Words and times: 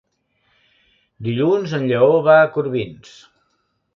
Dilluns 1.27 1.77
en 1.79 1.85
Lleó 1.91 2.09
va 2.29 2.39
a 2.45 2.49
Corbins. 2.57 3.15